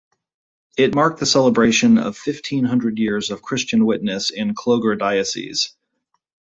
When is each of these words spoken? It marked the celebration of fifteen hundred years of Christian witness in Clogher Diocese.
It 0.77 0.95
marked 0.95 1.19
the 1.19 1.27
celebration 1.27 1.99
of 1.99 2.17
fifteen 2.17 2.65
hundred 2.65 2.97
years 2.97 3.29
of 3.29 3.43
Christian 3.43 3.85
witness 3.85 4.31
in 4.31 4.55
Clogher 4.55 4.97
Diocese. 4.97 5.75